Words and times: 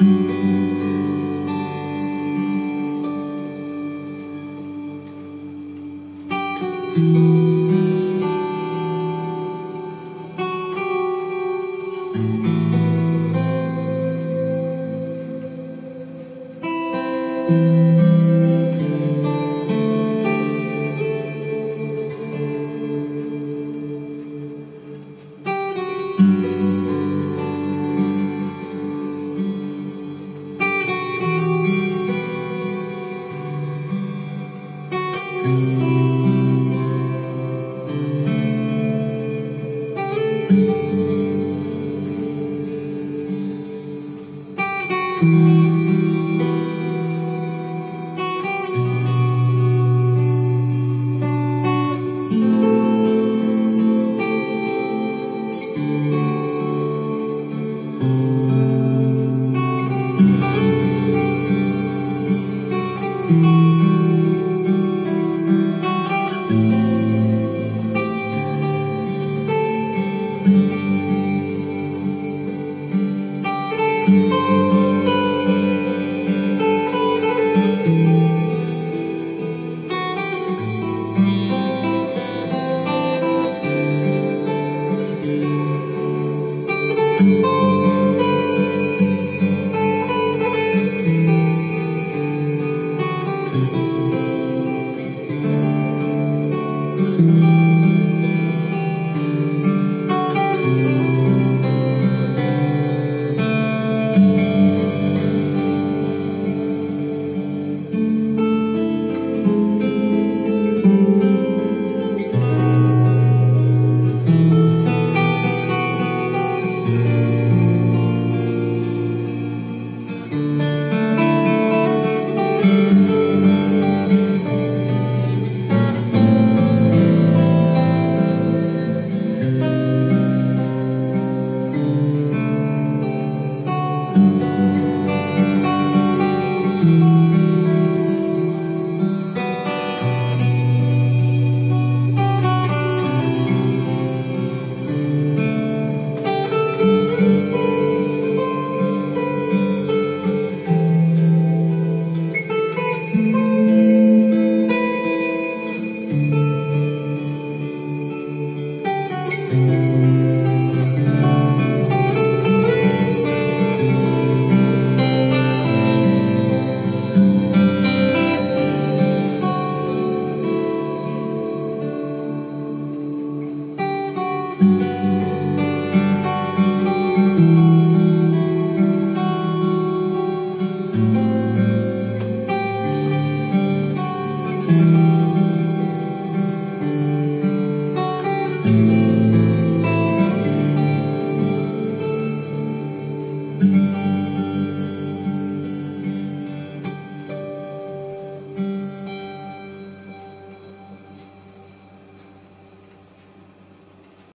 Thank 0.00 0.30
Música 45.20 45.68